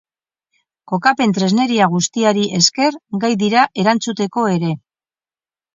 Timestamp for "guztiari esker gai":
1.93-3.33